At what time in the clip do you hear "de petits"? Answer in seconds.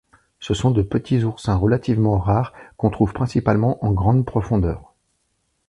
0.71-1.23